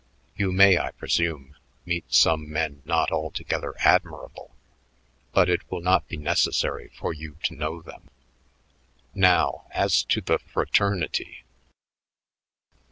[0.35, 1.55] You may, I presume,
[1.85, 4.55] meet some men not altogether admirable,
[5.31, 8.09] but it will not be necessary for you to know them.
[9.13, 11.43] Now, as to the fraternity...."